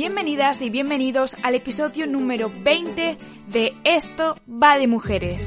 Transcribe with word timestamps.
Bienvenidas 0.00 0.62
y 0.62 0.70
bienvenidos 0.70 1.36
al 1.42 1.54
episodio 1.54 2.06
número 2.06 2.50
20 2.62 3.18
de 3.48 3.74
Esto 3.84 4.34
va 4.50 4.78
de 4.78 4.86
mujeres. 4.86 5.46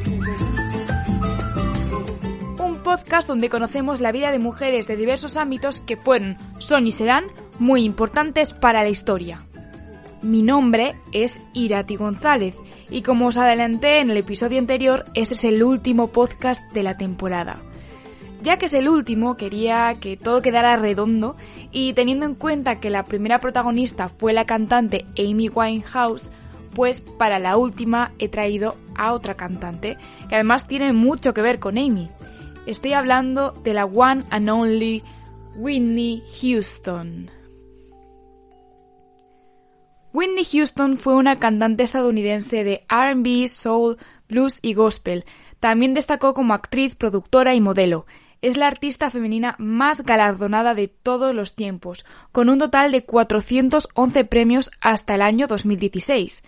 Un 2.60 2.84
podcast 2.84 3.28
donde 3.28 3.50
conocemos 3.50 4.00
la 4.00 4.12
vida 4.12 4.30
de 4.30 4.38
mujeres 4.38 4.86
de 4.86 4.96
diversos 4.96 5.38
ámbitos 5.38 5.82
que 5.82 5.98
fueron, 5.98 6.38
son 6.60 6.86
y 6.86 6.92
serán 6.92 7.24
muy 7.58 7.84
importantes 7.84 8.54
para 8.54 8.84
la 8.84 8.90
historia. 8.90 9.44
Mi 10.22 10.44
nombre 10.44 10.98
es 11.12 11.42
Irati 11.54 11.96
González 11.96 12.56
y 12.92 13.02
como 13.02 13.30
os 13.30 13.38
adelanté 13.38 14.02
en 14.02 14.12
el 14.12 14.18
episodio 14.18 14.60
anterior, 14.60 15.06
este 15.16 15.34
es 15.34 15.46
el 15.46 15.64
último 15.64 16.12
podcast 16.12 16.62
de 16.74 16.84
la 16.84 16.96
temporada. 16.96 17.60
Ya 18.44 18.58
que 18.58 18.66
es 18.66 18.74
el 18.74 18.90
último, 18.90 19.38
quería 19.38 19.96
que 20.02 20.18
todo 20.18 20.42
quedara 20.42 20.76
redondo 20.76 21.38
y 21.72 21.94
teniendo 21.94 22.26
en 22.26 22.36
cuenta 22.36 22.82
que 22.82 22.90
la 22.90 23.06
primera 23.06 23.40
protagonista 23.40 24.10
fue 24.10 24.34
la 24.34 24.44
cantante 24.44 25.06
Amy 25.18 25.48
Winehouse, 25.48 26.30
pues 26.76 27.00
para 27.00 27.40
la 27.40 27.56
última 27.56 28.12
he 28.20 28.28
traído 28.28 28.76
a 28.96 29.14
otra 29.14 29.36
cantante, 29.36 29.98
que 30.28 30.36
además 30.36 30.68
tiene 30.68 30.92
mucho 30.92 31.34
que 31.34 31.42
ver 31.42 31.60
con 31.60 31.78
Amy. 31.78 32.10
Estoy 32.66 32.92
hablando 32.92 33.52
de 33.64 33.74
la 33.74 33.86
one 33.86 34.26
and 34.30 34.50
only 34.50 35.04
Whitney 35.56 36.22
Houston. 36.42 37.32
Whitney 40.12 40.44
Houston 40.44 40.98
fue 40.98 41.16
una 41.16 41.40
cantante 41.40 41.84
estadounidense 41.84 42.66
de 42.66 42.84
RB, 42.90 43.48
soul, 43.48 43.98
blues 44.28 44.60
y 44.62 44.74
gospel. 44.74 45.24
También 45.62 45.94
destacó 45.94 46.34
como 46.34 46.54
actriz, 46.54 46.96
productora 46.96 47.56
y 47.56 47.62
modelo 47.62 48.06
es 48.44 48.58
la 48.58 48.68
artista 48.68 49.10
femenina 49.10 49.56
más 49.58 50.04
galardonada 50.04 50.76
de 50.76 50.90
todos 50.90 51.34
los 51.34 51.56
tiempos, 51.56 52.06
con 52.34 52.50
un 52.50 52.60
total 52.60 52.92
de 52.92 53.06
411 53.06 54.26
premios 54.26 54.70
hasta 54.82 55.16
el 55.16 55.22
año 55.22 55.48
2016. 55.48 56.44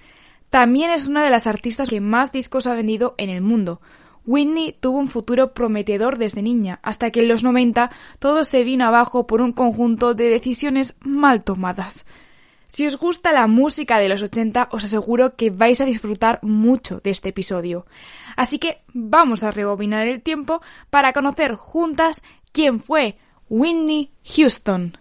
También 0.50 0.92
es 0.92 1.08
una 1.08 1.23
de 1.23 1.30
las 1.30 1.47
artistas 1.47 1.89
que 1.89 2.02
más 2.02 2.34
discos 2.34 2.67
ha 2.67 2.73
vendido 2.73 3.16
en 3.17 3.30
el 3.30 3.42
mundo. 3.42 3.80
Whitney 4.25 4.75
tuvo 4.78 5.00
un 5.00 5.08
futuro 5.08 5.53
prometedor 5.53 6.17
desde 6.17 6.42
niña, 6.42 6.80
hasta 6.84 7.11
que 7.11 7.22
en 7.22 7.30
los 7.30 7.44
90 7.44 7.89
todo 8.19 8.44
se 8.44 8.66
vino 8.66 8.86
abajo 8.86 9.25
por 9.25 9.41
un 9.41 9.53
conjunto 9.53 10.14
de 10.16 10.30
decisiones 10.30 10.95
mal 11.00 11.45
tomadas. 11.45 12.06
Si 12.67 12.85
os 12.88 12.97
gusta 12.97 13.31
la 13.31 13.47
música 13.47 13.99
de 13.99 14.09
los 14.09 14.21
80, 14.21 14.69
os 14.71 14.83
aseguro 14.83 15.35
que 15.35 15.49
vais 15.49 15.80
a 15.81 15.85
disfrutar 15.85 16.39
mucho 16.41 16.99
de 16.99 17.11
este 17.11 17.30
episodio. 17.30 17.85
Así 18.35 18.59
que 18.59 18.81
vamos 18.94 19.44
a 19.44 19.52
rebobinar 19.52 20.07
el 20.07 20.22
tiempo 20.22 20.61
para 20.89 21.13
conocer 21.13 21.55
juntas 21.55 22.22
quién 22.52 22.81
fue 22.81 23.17
Whitney 23.49 24.11
Houston. 24.35 24.97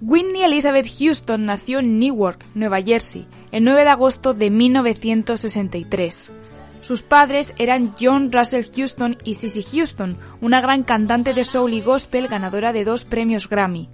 Whitney 0.00 0.42
Elizabeth 0.42 0.86
Houston 0.98 1.46
nació 1.46 1.80
en 1.80 1.98
Newark, 1.98 2.44
Nueva 2.54 2.80
Jersey, 2.80 3.26
el 3.50 3.64
9 3.64 3.82
de 3.82 3.90
agosto 3.90 4.32
de 4.32 4.50
1963. 4.50 6.32
Sus 6.80 7.02
padres 7.02 7.54
eran 7.58 7.94
John 8.00 8.30
Russell 8.32 8.66
Houston 8.74 9.18
y 9.24 9.34
Sissy 9.34 9.62
Houston, 9.62 10.16
una 10.40 10.60
gran 10.60 10.84
cantante 10.84 11.34
de 11.34 11.44
soul 11.44 11.72
y 11.72 11.80
gospel 11.80 12.28
ganadora 12.28 12.72
de 12.72 12.84
dos 12.84 13.04
premios 13.04 13.48
Grammy. 13.48 13.88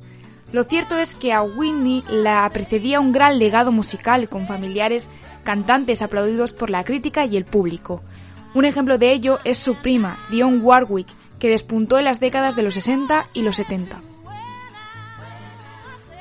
Lo 0.52 0.64
cierto 0.64 0.96
es 0.98 1.16
que 1.16 1.32
a 1.32 1.42
Whitney 1.42 2.04
la 2.08 2.48
precedía 2.50 3.00
un 3.00 3.12
gran 3.12 3.38
legado 3.38 3.72
musical 3.72 4.28
con 4.28 4.46
familiares 4.46 5.10
cantantes 5.42 6.02
aplaudidos 6.02 6.52
por 6.52 6.70
la 6.70 6.84
crítica 6.84 7.24
y 7.24 7.36
el 7.36 7.44
público. 7.44 8.02
Un 8.54 8.64
ejemplo 8.64 8.98
de 8.98 9.12
ello 9.12 9.40
es 9.44 9.58
su 9.58 9.74
prima, 9.74 10.16
Dionne 10.30 10.58
Warwick, 10.58 11.08
que 11.38 11.48
despuntó 11.48 11.98
en 11.98 12.04
las 12.04 12.20
décadas 12.20 12.54
de 12.54 12.62
los 12.62 12.74
60 12.74 13.26
y 13.32 13.42
los 13.42 13.56
70. 13.56 14.00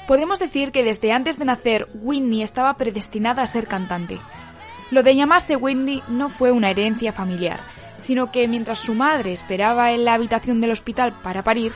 Podemos 0.07 0.39
decir 0.39 0.71
que 0.71 0.83
desde 0.83 1.11
antes 1.11 1.37
de 1.37 1.45
nacer 1.45 1.87
Whitney 1.93 2.43
estaba 2.43 2.75
predestinada 2.75 3.43
a 3.43 3.47
ser 3.47 3.67
cantante. 3.67 4.19
Lo 4.93 5.01
de 5.01 5.15
llamarse 5.15 5.55
Wendy 5.55 6.03
no 6.07 6.29
fue 6.29 6.51
una 6.51 6.69
herencia 6.69 7.11
familiar, 7.11 7.61
sino 7.99 8.31
que 8.31 8.47
mientras 8.47 8.77
su 8.77 8.93
madre 8.93 9.33
esperaba 9.33 9.91
en 9.91 10.05
la 10.05 10.13
habitación 10.13 10.61
del 10.61 10.69
hospital 10.69 11.15
para 11.23 11.43
parir, 11.43 11.71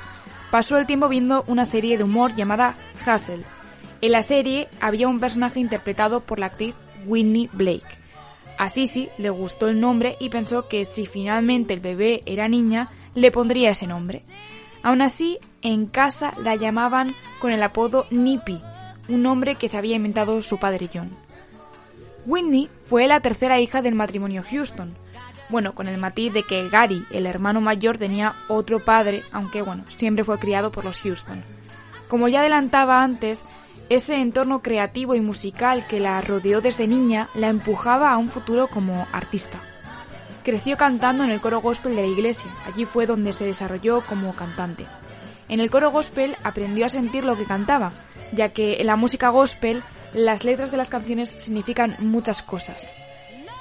pasó 0.51 0.78
el 0.78 0.85
tiempo 0.85 1.09
viendo 1.09 1.44
una 1.47 1.66
serie 1.66 1.97
de 1.97 2.03
humor 2.03 2.35
llamada 2.35 2.75
Hassel. 3.03 3.44
En 4.01 4.11
la 4.11 4.22
serie 4.22 4.69
había 4.79 5.07
un 5.07 5.19
personaje 5.19 5.59
interpretado 5.59 6.22
por 6.22 6.38
la 6.38 6.45
actriz 6.45 6.75
Whitney 7.07 7.50
Blake. 7.53 7.88
A 8.59 8.69
Sissy 8.69 9.09
le 9.17 9.31
gustó 9.31 9.67
el 9.67 9.79
nombre 9.79 10.16
y 10.19 10.29
pensó 10.29 10.67
que 10.67 10.85
si 10.85 11.07
finalmente 11.07 11.73
el 11.73 11.79
bebé 11.79 12.22
era 12.27 12.47
niña, 12.47 12.91
le 13.16 13.31
pondría 13.31 13.72
ese 13.72 13.88
nombre. 13.88 14.25
Aún 14.83 15.01
así, 15.01 15.39
en 15.63 15.88
casa 15.88 16.35
la 16.44 16.56
llamaban 16.56 17.07
con 17.39 17.51
el 17.51 17.63
apodo 17.63 18.06
Nippy, 18.11 18.61
un 19.09 19.23
nombre 19.23 19.56
que 19.56 19.69
se 19.69 19.77
había 19.77 19.95
inventado 19.95 20.39
su 20.44 20.59
padre 20.59 20.88
John. 20.94 21.26
Whitney 22.27 22.69
fue 22.88 23.07
la 23.07 23.21
tercera 23.21 23.57
hija 23.61 23.81
del 23.81 23.95
matrimonio 23.95 24.43
Houston. 24.43 24.93
Bueno, 25.47 25.73
con 25.73 25.88
el 25.88 25.97
matiz 25.97 26.33
de 26.33 26.43
que 26.43 26.67
Gary, 26.67 27.05
el 27.09 27.25
hermano 27.25 27.61
mayor, 27.61 27.97
tenía 27.97 28.35
otro 28.49 28.83
padre, 28.83 29.23
aunque 29.31 29.61
bueno, 29.61 29.85
siempre 29.95 30.25
fue 30.25 30.38
criado 30.38 30.69
por 30.69 30.83
los 30.83 30.99
Houston. 30.99 31.41
Como 32.09 32.27
ya 32.27 32.41
adelantaba 32.41 33.01
antes, 33.01 33.45
ese 33.88 34.17
entorno 34.17 34.61
creativo 34.61 35.15
y 35.15 35.21
musical 35.21 35.88
que 35.88 36.01
la 36.01 36.19
rodeó 36.19 36.59
desde 36.59 36.85
niña 36.85 37.29
la 37.33 37.47
empujaba 37.47 38.11
a 38.11 38.17
un 38.17 38.29
futuro 38.29 38.67
como 38.67 39.07
artista. 39.13 39.61
Creció 40.44 40.75
cantando 40.75 41.23
en 41.23 41.31
el 41.31 41.39
coro 41.39 41.61
gospel 41.61 41.95
de 41.95 42.01
la 42.01 42.07
iglesia, 42.07 42.51
allí 42.65 42.83
fue 42.83 43.05
donde 43.05 43.31
se 43.31 43.45
desarrolló 43.45 44.05
como 44.05 44.33
cantante. 44.33 44.85
En 45.47 45.61
el 45.61 45.69
coro 45.69 45.91
gospel 45.91 46.35
aprendió 46.44 46.88
a 46.88 46.89
sentir 46.89 47.23
lo 47.23 47.38
que 47.38 47.45
cantaba, 47.45 47.94
ya 48.31 48.49
que 48.49 48.81
en 48.81 48.88
la 48.88 48.95
música 48.95 49.29
gospel 49.29 49.83
las 50.13 50.43
letras 50.43 50.71
de 50.71 50.77
las 50.77 50.89
canciones 50.89 51.33
significan 51.38 51.95
muchas 51.99 52.41
cosas. 52.41 52.93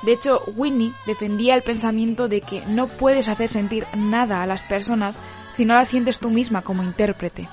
De 0.02 0.12
hecho, 0.12 0.42
Whitney 0.54 0.92
defendía 1.06 1.54
el 1.54 1.62
pensamiento 1.62 2.28
de 2.28 2.40
que 2.40 2.60
no 2.66 2.86
puedes 2.86 3.28
hacer 3.28 3.48
sentir 3.48 3.86
nada 3.96 4.42
a 4.42 4.46
las 4.46 4.62
personas 4.62 5.20
si 5.48 5.64
no 5.64 5.74
las 5.74 5.88
sientes 5.88 6.18
tú 6.18 6.30
misma 6.30 6.62
como 6.62 6.82
intérprete. 6.82 7.48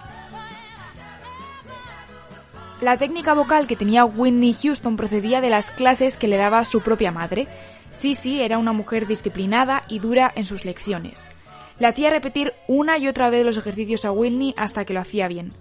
La 2.82 2.98
técnica 2.98 3.34
vocal 3.34 3.66
que 3.66 3.78
tenía 3.78 4.04
Whitney 4.04 4.54
Houston 4.62 4.98
procedía 4.98 5.40
de 5.40 5.50
las 5.50 5.72
clases 5.72 6.18
que 6.18 6.28
le 6.28 6.36
daba 6.36 6.66
su 6.66 6.82
propia 6.82 7.12
madre. 7.12 7.48
Sissy 7.92 8.42
era 8.42 8.58
una 8.58 8.74
mujer 8.74 9.08
disciplinada 9.08 9.84
y 9.88 10.00
dura 10.00 10.32
en 10.36 10.46
sus 10.46 10.66
lecciones. 10.66 11.32
Le 11.80 11.88
hacía 11.88 12.10
repetir 12.10 12.54
una 12.68 12.98
y 12.98 13.08
otra 13.08 13.30
vez 13.30 13.46
los 13.46 13.58
ejercicios 13.58 14.04
a 14.04 14.12
Whitney 14.12 14.54
hasta 14.58 14.84
que 14.84 14.94
lo 14.94 15.00
hacía 15.00 15.30
bien 15.30 15.54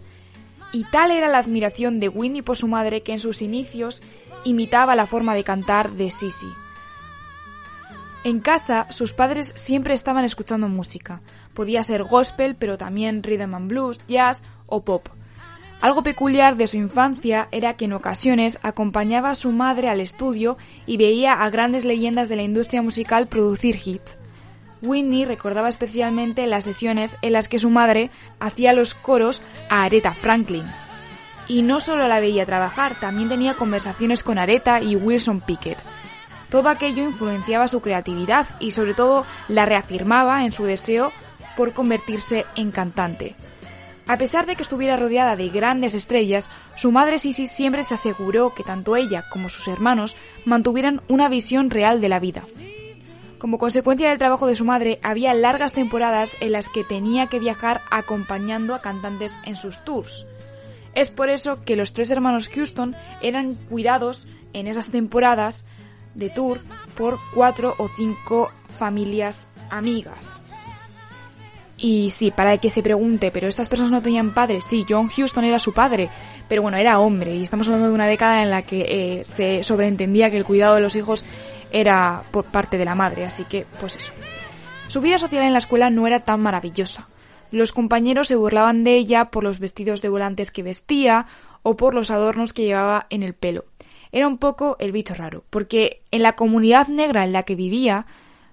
y 0.73 0.85
tal 0.85 1.11
era 1.11 1.29
la 1.29 1.39
admiración 1.39 2.01
de 2.01 2.09
Winnie 2.09 2.43
por 2.43 2.57
su 2.57 2.67
madre 2.67 3.03
que 3.03 3.13
en 3.13 3.21
sus 3.21 3.43
inicios 3.43 4.03
imitaba 4.45 4.97
la 4.97 5.07
forma 5.07 5.35
de 5.35 5.45
cantar 5.45 5.93
de 5.93 6.11
Sissy. 6.11 6.49
En 8.25 8.41
casa, 8.41 8.87
sus 8.91 9.13
padres 9.13 9.53
siempre 9.57 9.95
estaban 9.95 10.25
escuchando 10.25 10.69
música. 10.69 11.21
Podía 11.55 11.83
ser 11.83 12.05
gospel, 12.05 12.55
pero 12.55 12.79
también 12.79 13.23
rhythm 13.23 13.55
and 13.55 13.69
blues, 13.69 14.01
jazz 14.07 14.43
o 14.67 14.85
pop. 14.85 15.09
Algo 15.81 16.05
peculiar 16.05 16.57
de 16.57 16.69
su 16.69 16.77
infancia 16.77 17.49
era 17.51 17.75
que 17.75 17.87
en 17.87 17.93
ocasiones 17.93 18.61
acompañaba 18.63 19.31
a 19.31 19.35
su 19.35 19.51
madre 19.51 19.89
al 19.89 20.01
estudio 20.01 20.57
y 20.87 20.97
veía 20.97 21.33
a 21.33 21.51
grandes 21.51 21.85
leyendas 21.85 22.29
de 22.29 22.37
la 22.37 22.43
industria 22.43 22.83
musical 22.83 23.27
producir 23.27 23.77
hits. 23.85 24.17
Whitney 24.83 25.25
recordaba 25.25 25.69
especialmente 25.69 26.47
las 26.47 26.65
sesiones 26.65 27.17
en 27.23 27.33
las 27.33 27.49
que 27.49 27.59
su 27.59 27.71
madre 27.71 28.11
hacía 28.41 28.73
los 28.73 28.95
coros 28.95 29.43
a 29.71 29.85
Aretha 29.85 30.13
Franklin. 30.13 30.67
Y 31.49 31.63
no 31.63 31.81
solo 31.81 32.09
la 32.09 32.21
veía 32.21 32.45
trabajar, 32.45 32.99
también 32.99 33.29
tenía 33.29 33.55
conversaciones 33.55 34.23
con 34.23 34.39
Aretha 34.39 34.81
y 34.81 34.97
Wilson 34.97 35.41
Pickett. 35.41 35.79
Todo 36.51 36.69
aquello 36.69 37.05
influenciaba 37.05 37.69
su 37.69 37.81
creatividad 37.81 38.47
y 38.61 38.73
sobre 38.73 38.95
todo 38.95 39.25
la 39.49 39.65
reafirmaba 39.65 40.45
en 40.45 40.53
su 40.53 40.65
deseo 40.65 41.13
por 41.57 41.73
convertirse 41.73 42.45
en 42.57 42.71
cantante. 42.71 43.35
A 44.07 44.17
pesar 44.17 44.47
de 44.47 44.57
que 44.57 44.63
estuviera 44.63 44.97
rodeada 44.97 45.37
de 45.37 45.49
grandes 45.49 45.95
estrellas, 45.95 46.51
su 46.75 46.91
madre 46.91 47.19
Sissy 47.19 47.47
siempre 47.47 47.85
se 47.85 47.95
aseguró 47.95 48.53
que 48.53 48.65
tanto 48.65 48.97
ella 48.97 49.25
como 49.31 49.49
sus 49.49 49.69
hermanos 49.69 50.17
mantuvieran 50.45 51.03
una 51.09 51.29
visión 51.29 51.71
real 51.71 52.01
de 52.01 52.09
la 52.09 52.19
vida. 52.19 52.43
Como 53.43 53.59
consecuencia 53.59 54.09
del 54.09 54.21
trabajo 54.21 54.47
de 54.47 54.55
su 54.55 54.65
madre, 54.65 55.01
había 55.03 55.35
largas 55.35 55.73
temporadas 55.73 56.37
en 56.39 56.53
las 56.53 56.69
que 56.69 56.85
tenía 56.85 57.27
que 57.27 57.41
viajar 57.41 57.81
acompañando 57.91 58.73
a 58.73 58.81
cantantes 58.81 59.35
en 59.45 59.57
sus 59.57 59.85
tours. 59.85 60.29
Es 60.95 61.11
por 61.11 61.29
eso 61.29 61.65
que 61.65 61.75
los 61.75 61.93
tres 61.93 62.13
hermanos 62.13 62.47
Houston 62.47 62.95
eran 63.21 63.55
cuidados 63.55 64.29
en 64.53 64.69
esas 64.69 64.91
temporadas 64.91 65.65
de 66.15 66.31
tour 66.31 66.61
por 66.97 67.19
cuatro 67.35 67.75
o 67.79 67.89
cinco 67.89 68.53
familias 68.79 69.49
amigas. 69.71 70.25
Y 71.77 72.11
sí, 72.11 72.31
para 72.31 72.53
el 72.53 72.61
que 72.61 72.71
se 72.71 72.81
pregunte, 72.81 73.33
pero 73.33 73.49
estas 73.49 73.69
personas 73.69 73.91
no 73.91 74.03
tenían 74.03 74.35
padres. 74.35 74.63
Sí, 74.69 74.87
John 74.89 75.09
Houston 75.09 75.43
era 75.43 75.59
su 75.59 75.73
padre, 75.73 76.11
pero 76.49 76.63
bueno, 76.63 76.77
era 76.77 77.01
hombre. 77.01 77.35
Y 77.35 77.43
estamos 77.43 77.67
hablando 77.67 77.89
de 77.89 77.95
una 77.95 78.07
década 78.07 78.45
en 78.45 78.51
la 78.51 78.63
que 78.63 78.83
eh, 79.19 79.25
se 79.25 79.65
sobreentendía 79.65 80.31
que 80.31 80.37
el 80.37 80.45
cuidado 80.45 80.77
de 80.77 80.81
los 80.81 80.95
hijos 80.95 81.25
era 81.73 82.25
por 82.31 82.45
parte 82.45 82.79
de 82.79 82.85
la 82.85 82.95
madre, 82.95 83.25
así 83.25 83.45
que, 83.45 83.67
pues 83.81 83.97
eso. 83.97 84.13
Su 84.89 85.01
vida 85.01 85.19
social 85.19 85.43
en 85.43 85.53
la 85.53 85.59
escuela 85.59 85.91
no 85.91 86.07
era 86.07 86.21
tan 86.21 86.41
maravillosa. 86.41 87.09
Los 87.51 87.73
compañeros 87.73 88.29
se 88.29 88.37
burlaban 88.37 88.85
de 88.85 88.97
ella 88.97 89.27
por 89.31 89.45
los 89.45 89.59
vestidos 89.59 90.03
de 90.03 90.09
volantes 90.09 90.51
que 90.51 90.63
vestía 90.63 91.27
o 91.63 91.77
por 91.77 91.95
los 91.95 92.11
adornos 92.11 92.53
que 92.53 92.65
llevaba 92.65 93.07
en 93.11 93.23
el 93.23 93.35
pelo. 93.35 93.65
Era 94.11 94.29
un 94.29 94.39
poco 94.39 94.77
el 94.79 94.93
bicho 94.93 95.15
raro, 95.15 95.45
porque 95.51 96.03
en 96.11 96.23
la 96.23 96.37
comunidad 96.37 96.89
negra 96.89 97.25
en 97.25 97.33
la 97.33 97.45
que 97.45 97.57
vivía, 97.57 98.07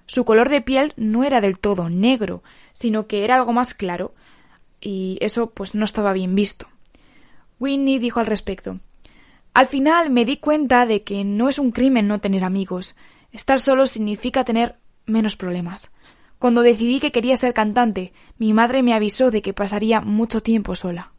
su 0.05 0.23
color 0.25 0.49
de 0.49 0.61
piel 0.61 0.93
no 0.95 1.23
era 1.23 1.41
del 1.41 1.59
todo 1.59 1.89
negro, 1.89 2.43
sino 2.73 3.07
que 3.07 3.23
era 3.23 3.35
algo 3.35 3.51
más 3.51 3.73
claro, 3.73 4.13
y 4.79 5.17
eso 5.21 5.49
pues 5.49 5.75
no 5.75 5.83
estaba 5.83 6.13
bien 6.13 6.35
visto. 6.35 6.67
Whitney 7.59 7.99
dijo 7.99 8.21
al 8.21 8.25
respecto 8.25 8.79
Al 9.53 9.65
final 9.65 10.09
me 10.09 10.25
di 10.25 10.37
cuenta 10.37 10.85
de 10.85 11.03
que 11.03 11.23
no 11.23 11.49
es 11.49 11.59
un 11.59 11.71
crimen 11.71 12.07
no 12.07 12.19
tener 12.19 12.43
amigos. 12.43 12.95
Estar 13.31 13.59
solo 13.59 13.87
significa 13.87 14.43
tener 14.43 14.77
menos 15.05 15.35
problemas. 15.35 15.91
Cuando 16.37 16.61
decidí 16.61 16.99
que 16.99 17.11
quería 17.11 17.35
ser 17.35 17.53
cantante, 17.53 18.13
mi 18.37 18.53
madre 18.53 18.81
me 18.83 18.93
avisó 18.93 19.31
de 19.31 19.41
que 19.41 19.53
pasaría 19.53 19.99
mucho 20.01 20.41
tiempo 20.41 20.75
sola. 20.75 21.11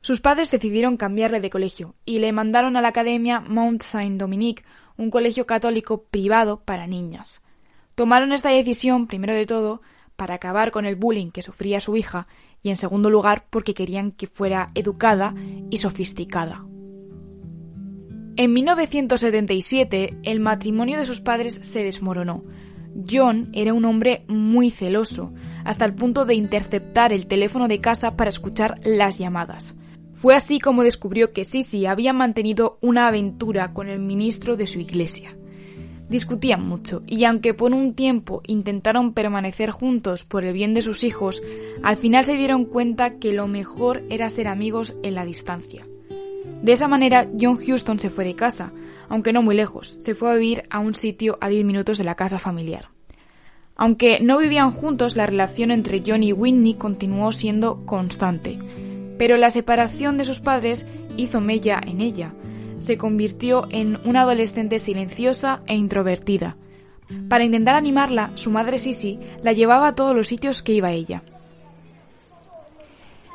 Sus 0.00 0.20
padres 0.20 0.50
decidieron 0.50 0.96
cambiarle 0.96 1.40
de 1.40 1.50
colegio 1.50 1.96
y 2.04 2.20
le 2.20 2.32
mandaron 2.32 2.76
a 2.76 2.80
la 2.80 2.88
academia 2.88 3.40
Mount 3.40 3.82
Saint 3.82 4.18
Dominique, 4.18 4.64
un 4.96 5.10
colegio 5.10 5.46
católico 5.46 6.04
privado 6.04 6.60
para 6.60 6.86
niñas. 6.86 7.42
Tomaron 7.96 8.32
esta 8.32 8.50
decisión, 8.50 9.06
primero 9.06 9.34
de 9.34 9.46
todo, 9.46 9.82
para 10.16 10.34
acabar 10.34 10.70
con 10.70 10.86
el 10.86 10.96
bullying 10.96 11.30
que 11.30 11.42
sufría 11.42 11.80
su 11.80 11.96
hija 11.96 12.26
y, 12.62 12.70
en 12.70 12.76
segundo 12.76 13.10
lugar, 13.10 13.46
porque 13.50 13.74
querían 13.74 14.10
que 14.10 14.26
fuera 14.26 14.70
educada 14.74 15.34
y 15.70 15.78
sofisticada. 15.78 16.64
En 18.36 18.52
1977, 18.52 20.18
el 20.22 20.40
matrimonio 20.40 20.98
de 20.98 21.06
sus 21.06 21.20
padres 21.20 21.60
se 21.62 21.84
desmoronó, 21.84 22.44
John 23.08 23.50
era 23.52 23.74
un 23.74 23.84
hombre 23.84 24.24
muy 24.26 24.70
celoso, 24.70 25.32
hasta 25.64 25.84
el 25.84 25.94
punto 25.94 26.24
de 26.24 26.34
interceptar 26.34 27.12
el 27.12 27.26
teléfono 27.26 27.68
de 27.68 27.80
casa 27.80 28.16
para 28.16 28.30
escuchar 28.30 28.80
las 28.84 29.18
llamadas. 29.18 29.74
Fue 30.14 30.34
así 30.34 30.60
como 30.60 30.82
descubrió 30.82 31.32
que 31.32 31.44
Sisi 31.44 31.84
había 31.86 32.12
mantenido 32.14 32.78
una 32.80 33.06
aventura 33.08 33.74
con 33.74 33.88
el 33.88 34.00
ministro 34.00 34.56
de 34.56 34.66
su 34.66 34.80
iglesia. 34.80 35.36
Discutían 36.08 36.66
mucho, 36.66 37.02
y 37.06 37.24
aunque 37.24 37.52
por 37.52 37.74
un 37.74 37.94
tiempo 37.94 38.40
intentaron 38.46 39.12
permanecer 39.12 39.70
juntos 39.70 40.24
por 40.24 40.44
el 40.44 40.52
bien 40.52 40.72
de 40.72 40.82
sus 40.82 41.02
hijos, 41.02 41.42
al 41.82 41.96
final 41.96 42.24
se 42.24 42.36
dieron 42.36 42.64
cuenta 42.64 43.18
que 43.18 43.32
lo 43.32 43.48
mejor 43.48 44.02
era 44.08 44.28
ser 44.28 44.46
amigos 44.46 44.96
en 45.02 45.14
la 45.14 45.24
distancia. 45.24 45.86
De 46.62 46.72
esa 46.72 46.86
manera, 46.88 47.28
John 47.38 47.58
Houston 47.58 47.98
se 47.98 48.10
fue 48.10 48.24
de 48.24 48.34
casa, 48.34 48.72
aunque 49.08 49.32
no 49.32 49.42
muy 49.42 49.56
lejos, 49.56 49.98
se 50.00 50.14
fue 50.14 50.30
a 50.30 50.34
vivir 50.34 50.64
a 50.70 50.78
un 50.78 50.94
sitio 50.94 51.38
a 51.40 51.48
10 51.48 51.64
minutos 51.64 51.98
de 51.98 52.04
la 52.04 52.14
casa 52.14 52.38
familiar. 52.38 52.88
Aunque 53.76 54.20
no 54.20 54.38
vivían 54.38 54.70
juntos, 54.70 55.16
la 55.16 55.26
relación 55.26 55.70
entre 55.70 56.02
John 56.06 56.22
y 56.22 56.32
Whitney 56.32 56.74
continuó 56.74 57.30
siendo 57.32 57.84
constante, 57.84 58.58
pero 59.18 59.36
la 59.36 59.50
separación 59.50 60.18
de 60.18 60.24
sus 60.24 60.40
padres 60.40 60.86
hizo 61.16 61.40
mella 61.40 61.80
en 61.84 62.00
ella. 62.00 62.32
Se 62.78 62.98
convirtió 62.98 63.66
en 63.70 63.98
una 64.04 64.22
adolescente 64.22 64.78
silenciosa 64.78 65.60
e 65.66 65.74
introvertida. 65.74 66.56
Para 67.28 67.44
intentar 67.44 67.74
animarla, 67.74 68.32
su 68.34 68.50
madre 68.50 68.78
Sissy 68.78 69.18
la 69.42 69.52
llevaba 69.52 69.88
a 69.88 69.94
todos 69.94 70.14
los 70.14 70.26
sitios 70.26 70.62
que 70.62 70.72
iba 70.72 70.92
ella. 70.92 71.22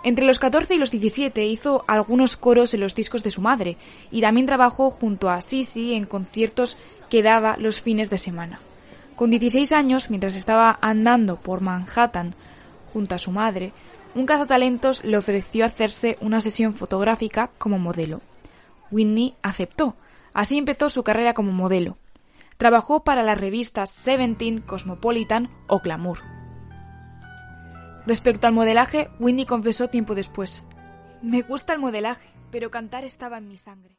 Entre 0.03 0.25
los 0.25 0.39
14 0.39 0.75
y 0.75 0.77
los 0.77 0.91
17 0.91 1.45
hizo 1.45 1.83
algunos 1.87 2.35
coros 2.35 2.73
en 2.73 2.79
los 2.79 2.95
discos 2.95 3.23
de 3.23 3.31
su 3.31 3.41
madre 3.41 3.77
y 4.09 4.21
también 4.21 4.47
trabajó 4.47 4.89
junto 4.89 5.29
a 5.29 5.41
Sisi 5.41 5.93
en 5.93 6.05
conciertos 6.05 6.75
que 7.09 7.21
daba 7.21 7.55
los 7.57 7.81
fines 7.81 8.09
de 8.09 8.17
semana. 8.17 8.59
Con 9.15 9.29
16 9.29 9.71
años, 9.73 10.09
mientras 10.09 10.35
estaba 10.35 10.79
andando 10.81 11.35
por 11.35 11.61
Manhattan 11.61 12.33
junto 12.91 13.13
a 13.13 13.19
su 13.19 13.31
madre, 13.31 13.73
un 14.15 14.25
cazatalentos 14.25 15.03
le 15.03 15.17
ofreció 15.17 15.65
hacerse 15.65 16.17
una 16.19 16.41
sesión 16.41 16.73
fotográfica 16.73 17.51
como 17.57 17.77
modelo. 17.77 18.21
Whitney 18.91 19.35
aceptó. 19.41 19.95
Así 20.33 20.57
empezó 20.57 20.89
su 20.89 21.03
carrera 21.03 21.33
como 21.33 21.51
modelo. 21.51 21.97
Trabajó 22.57 23.03
para 23.03 23.23
las 23.23 23.39
revistas 23.39 23.89
Seventeen, 23.89 24.61
Cosmopolitan 24.61 25.49
o 25.67 25.79
Glamour. 25.79 26.19
Respecto 28.05 28.47
al 28.47 28.53
modelaje, 28.53 29.09
Winnie 29.19 29.45
confesó 29.45 29.87
tiempo 29.87 30.15
después. 30.15 30.63
Me 31.21 31.41
gusta 31.41 31.73
el 31.73 31.79
modelaje, 31.79 32.29
pero 32.51 32.71
cantar 32.71 33.03
estaba 33.03 33.37
en 33.37 33.47
mi 33.47 33.57
sangre. 33.57 33.97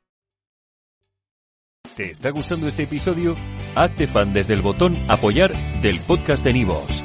¿Te 1.96 2.10
está 2.10 2.30
gustando 2.30 2.68
este 2.68 2.84
episodio? 2.84 3.36
Hazte 3.74 4.06
fan 4.06 4.32
desde 4.32 4.54
el 4.54 4.62
botón 4.62 4.96
apoyar 5.08 5.52
del 5.82 6.00
podcast 6.00 6.42
de 6.42 6.54
Nivos. 6.54 7.04